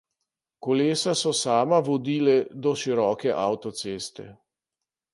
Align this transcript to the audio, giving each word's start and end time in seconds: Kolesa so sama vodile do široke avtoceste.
Kolesa 0.67 1.13
so 1.19 1.33
sama 1.41 1.81
vodile 1.89 2.35
do 2.65 2.75
široke 2.85 3.39
avtoceste. 3.47 4.31